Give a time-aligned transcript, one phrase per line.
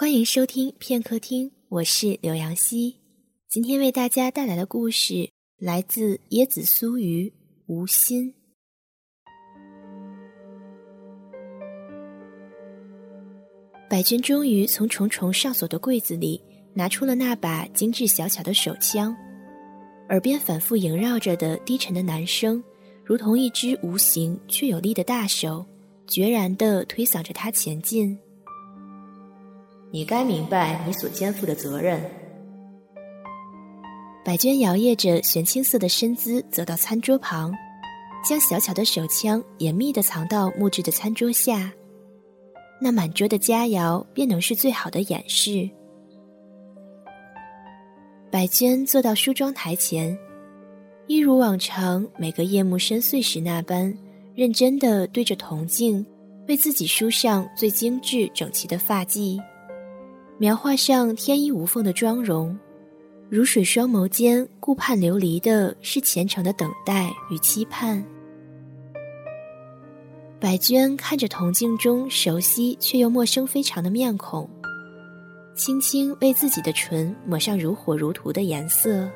[0.00, 3.00] 欢迎收听片刻听，我是刘阳希。
[3.48, 5.28] 今天为大家带来的故事
[5.58, 7.34] 来自椰子酥鱼
[7.66, 8.32] 无心。
[13.90, 16.40] 百娟终于从重重上锁的柜子里
[16.74, 19.12] 拿出了那把精致小巧的手枪，
[20.10, 22.62] 耳边反复萦绕着的低沉的男声，
[23.04, 25.66] 如同一只无形却有力的大手，
[26.06, 28.16] 决然地推搡着他前进。
[29.90, 32.00] 你该明白你所肩负的责任。
[34.24, 37.52] 百娟摇曳着玄青色的身姿走到餐桌旁，
[38.22, 41.72] 将小巧的手枪严密地藏到木质的餐桌下。
[42.80, 45.68] 那满桌的佳肴便能是最好的掩饰。
[48.30, 50.16] 百娟坐到梳妆台前，
[51.06, 53.96] 一如往常每个夜幕深邃时那般，
[54.34, 56.04] 认真的对着铜镜，
[56.46, 59.40] 为自己梳上最精致整齐的发髻。
[60.38, 62.56] 描画上天衣无缝的妆容，
[63.28, 68.04] 如水双眸间顾盼流离的是虔诚的等待与期盼。
[70.38, 74.48] 百娟看着铜镜中熟悉却又陌生非常的面孔，
[75.56, 79.10] 轻轻为自己的唇抹上如火如荼的颜色。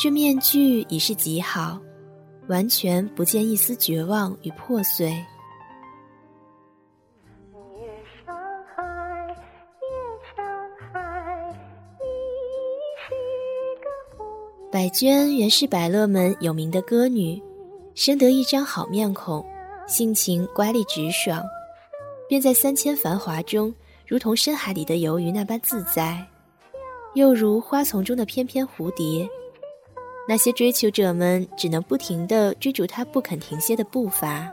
[0.00, 1.80] 这面具已是极好，
[2.48, 5.16] 完全不见一丝绝望与破碎。
[14.76, 17.42] 百娟原是百乐门有名的歌女，
[17.94, 19.42] 生得一张好面孔，
[19.88, 21.42] 性情乖戾直爽，
[22.28, 23.74] 便在三千繁华中，
[24.06, 26.22] 如同深海里的游鱼那般自在，
[27.14, 29.26] 又如花丛中的翩翩蝴蝶。
[30.28, 34.52] 那些追求者们只能不停地追逐她不肯停歇的步伐。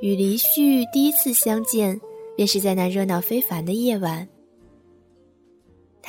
[0.00, 2.00] 与离绪第一次相见，
[2.34, 4.28] 便是在那热闹非凡的夜晚。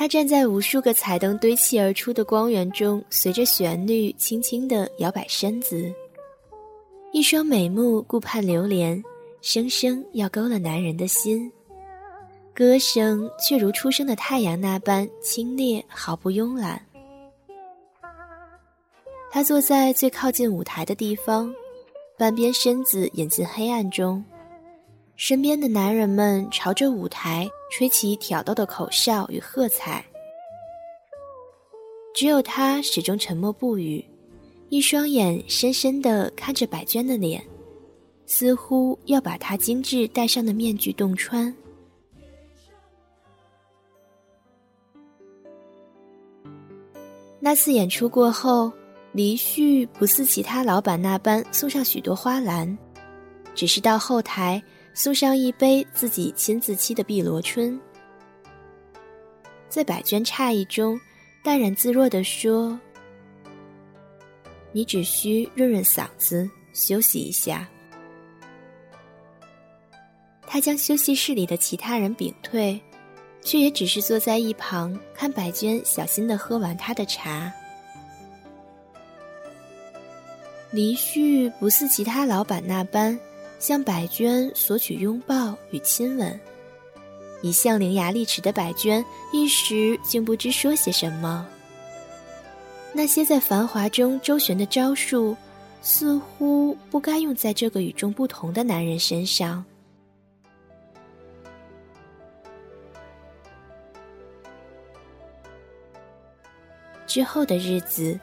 [0.00, 5.92] 他站在无数个彩灯堆砌而出的光源中，随着旋律轻轻地摇摆身子，
[7.12, 9.04] 一双美目顾盼流连，
[9.42, 11.52] 生生要勾了男人的心。
[12.54, 16.80] 歌声却如初升的太阳那般清冽，毫不慵懒。
[19.30, 21.54] 他坐在最靠近舞台的地方，
[22.16, 24.24] 半边身子隐进黑暗中。
[25.20, 30.02] 身边的男人们朝着舞台吹起挑逗的口哨与喝彩，
[32.14, 34.02] 只有他始终沉默不语，
[34.70, 37.44] 一双眼深深地看着百娟的脸，
[38.24, 41.54] 似乎要把她精致戴上的面具洞穿。
[47.38, 48.72] 那次演出过后，
[49.12, 52.78] 离旭不似其他老板那般送上许多花篮，
[53.54, 54.60] 只是到后台。
[54.92, 57.80] 送上一杯自己亲自沏的碧螺春，
[59.68, 61.00] 在百娟诧异中，
[61.42, 62.78] 淡然自若地说
[64.72, 67.68] ：“你只需润润嗓子，休息一下。”
[70.46, 72.78] 他将休息室里的其他人屏退，
[73.40, 77.50] 却也只是坐在一旁看百娟小心地喝完他的茶。
[80.72, 83.18] 黎旭不似其他老板那般。
[83.60, 86.40] 向百娟索取拥抱与亲吻，
[87.42, 91.46] 一向伶牙俐齿的百娟一时竟不知说些什么。
[92.92, 95.36] 那些在繁华中周旋的招数，
[95.82, 99.62] 似乎不该用在这个与众不同的男人身上。
[107.06, 108.18] 之后的日子，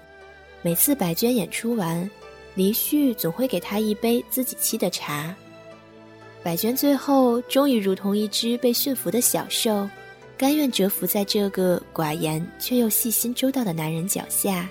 [0.63, 2.09] 每次百娟演出完。
[2.57, 5.33] 黎旭总会给他一杯自己沏的茶。
[6.41, 9.87] 百娟最后终于如同一只被驯服的小兽，
[10.35, 14.67] 甘愿蛰伏在这个寡言却又细心周到的男人脚下。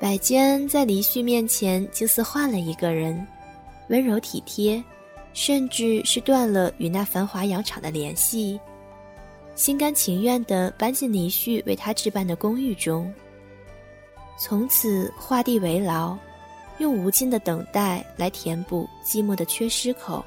[0.00, 3.26] 百娟在黎旭面前竟似换了一个人，
[3.90, 4.82] 温柔体贴，
[5.34, 8.58] 甚至是断了与那繁华洋场的联系，
[9.54, 13.12] 心甘情愿地搬进黎旭为他置办的公寓中。
[14.36, 16.16] 从此画地为牢，
[16.78, 20.24] 用无尽的等待来填补寂寞的缺失口。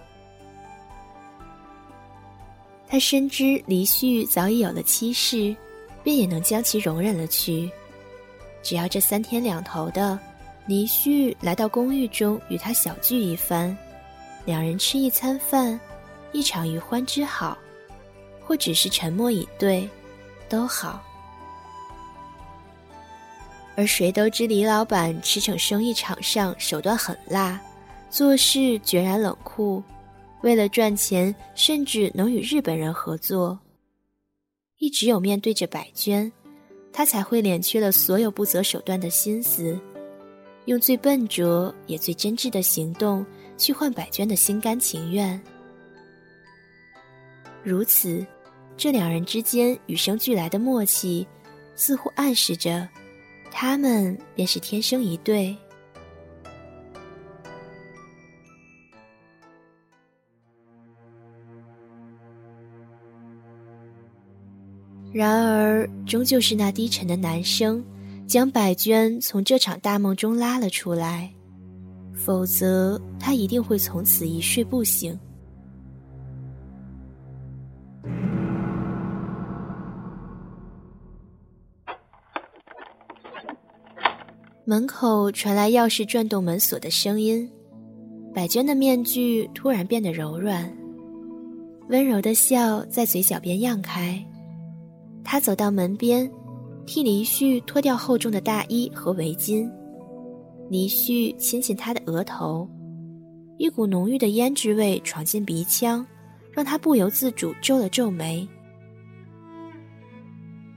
[2.88, 5.56] 他深知黎旭早已有了妻室，
[6.04, 7.70] 便也能将其容忍了去。
[8.62, 10.18] 只要这三天两头的，
[10.66, 13.76] 黎旭来到公寓中与他小聚一番，
[14.46, 15.78] 两人吃一餐饭，
[16.32, 17.58] 一场余欢之好，
[18.44, 19.90] 或只是沉默以对，
[20.48, 21.04] 都好。
[23.76, 27.62] 而谁都知李老板驰骋生意场上手段狠辣，
[28.10, 29.84] 做事决然冷酷，
[30.42, 33.60] 为了赚钱，甚至能与日本人合作。
[34.78, 36.32] 一直有面对着百娟，
[36.94, 39.78] 他才会敛去了所有不择手段的心思，
[40.66, 43.26] 用最笨拙也最真挚的行动
[43.58, 45.42] 去换百娟的心甘情愿。
[47.64, 48.26] 如此，
[48.78, 51.28] 这两人之间与生俱来的默契，
[51.76, 52.88] 似乎暗示着，
[53.58, 55.56] 他们便是天生一对。
[65.14, 67.82] 然而，终究是那低沉的男声，
[68.28, 71.34] 将百娟从这场大梦中拉了出来，
[72.14, 75.18] 否则她一定会从此一睡不醒。
[84.68, 87.48] 门口传来钥匙转动门锁的声音，
[88.34, 90.76] 百娟的面具突然变得柔软，
[91.90, 94.20] 温柔的笑在嘴角边漾开。
[95.24, 96.28] 他走到门边，
[96.88, 99.70] 替黎旭脱掉厚重的大衣和围巾。
[100.68, 102.68] 黎旭亲亲他的额头，
[103.60, 106.04] 一股浓郁的胭脂味闯进鼻腔，
[106.52, 108.48] 让他不由自主皱了皱眉。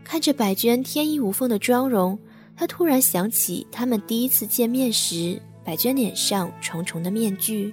[0.04, 2.18] 看着百娟天衣无缝的妆容，
[2.58, 7.72] 他突然想起他们第一次见面时，百娟脸上重重的面具，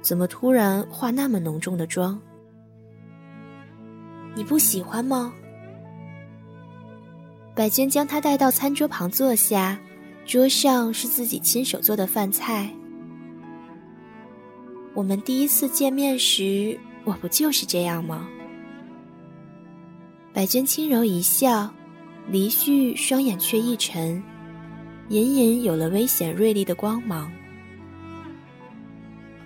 [0.00, 2.20] 怎么突然化那么浓重的妆？
[4.34, 5.32] 你不喜欢吗？
[7.54, 9.78] 百娟将他带到餐桌旁坐下，
[10.24, 12.68] 桌上是自己亲手做的饭菜。
[14.92, 18.26] 我们第一次见面时，我不就是这样吗？
[20.32, 21.72] 百娟轻柔一笑，
[22.30, 24.22] 黎旭双眼却一沉，
[25.08, 27.30] 隐隐有了危险锐利的光芒。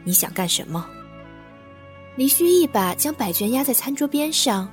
[0.04, 0.86] 你想干什么？
[2.16, 4.68] 黎旭一把将百娟压在餐桌边上。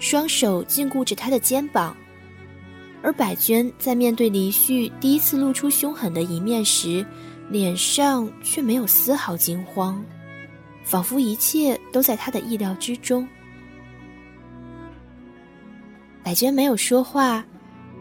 [0.00, 1.96] 双手禁锢着他的肩膀，
[3.00, 7.06] 而百娟在面对黎旭第一次露出凶狠的一面时，
[7.48, 10.04] 脸上却没有丝毫惊慌，
[10.82, 13.26] 仿佛一切都在他的意料之中。
[16.24, 17.44] 百娟没有说话，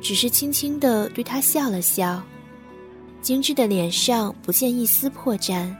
[0.01, 2.23] 只是轻轻的对他笑了笑，
[3.21, 5.75] 精致的脸上不见一丝破绽，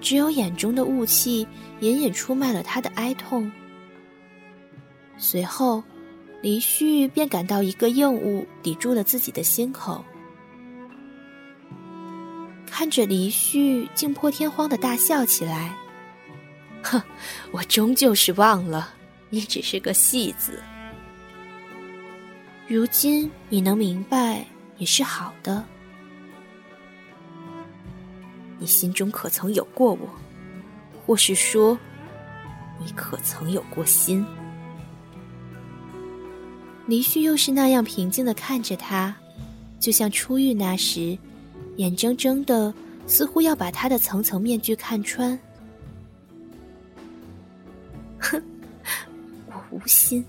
[0.00, 1.46] 只有眼中的雾气
[1.78, 3.50] 隐隐出卖了他的哀痛。
[5.16, 5.80] 随后，
[6.42, 10.04] 李旭便感到一个硬物抵住了自己的心口。
[12.66, 15.72] 看着李旭竟破天荒的大笑起来，
[16.82, 17.00] 哼，
[17.52, 18.92] 我终究是忘了，
[19.30, 20.60] 你只是个戏子。
[22.66, 24.42] 如今你能明白
[24.78, 25.62] 也是好的。
[28.58, 30.08] 你心中可曾有过我，
[31.04, 31.78] 或是说，
[32.82, 34.24] 你可曾有过心？
[36.86, 39.14] 离旭又是那样平静的看着他，
[39.78, 41.18] 就像初遇那时，
[41.76, 42.72] 眼睁睁的，
[43.06, 45.38] 似乎要把他的层层面具看穿。
[48.18, 48.42] 哼，
[49.48, 50.24] 我无心，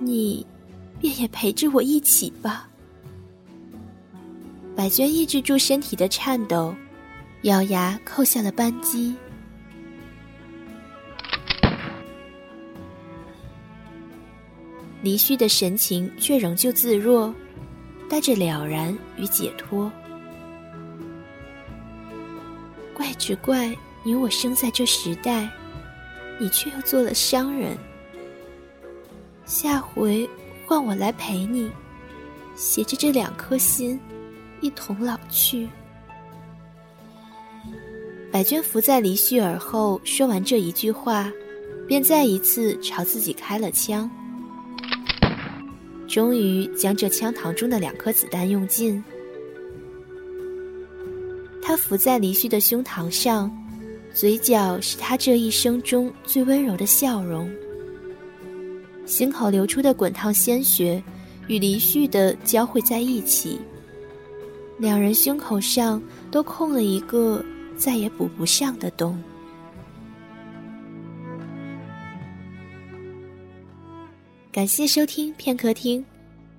[0.00, 0.44] 你
[1.00, 2.68] 便也陪着我一起吧。
[4.74, 6.74] 百娟抑制住身体的颤抖，
[7.42, 9.14] 咬牙扣下了扳机。
[15.02, 17.32] 离旭的神情却仍旧自若，
[18.08, 19.90] 带着了然与解脱。
[22.92, 25.48] 怪只怪你我生在这时代，
[26.40, 27.78] 你却又做了商人。
[29.44, 30.28] 下回
[30.66, 31.70] 换我来陪你，
[32.56, 33.98] 携着这两颗心，
[34.60, 35.68] 一同老去。
[38.32, 41.32] 百娟伏在离旭耳后，说完这一句话，
[41.86, 44.10] 便再一次朝自己开了枪。
[46.08, 49.02] 终于将这枪膛中的两颗子弹用尽。
[51.62, 53.50] 他伏在离旭的胸膛上，
[54.12, 57.48] 嘴角是他这一生中最温柔的笑容。
[59.06, 61.02] 心口流出的滚烫鲜血
[61.46, 63.60] 与离旭的交汇在一起，
[64.78, 67.42] 两人胸口上都空了一个
[67.76, 69.16] 再也补不上的洞。
[74.50, 76.04] 感谢收听片刻听，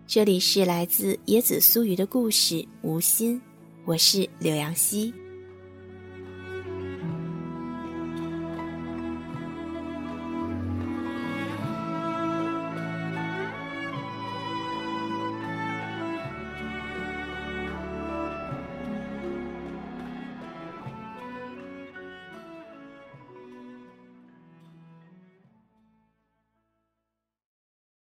[0.07, 3.35] 这里是来自椰子酥鱼的故事《无心》，
[3.83, 5.13] 我是柳阳溪。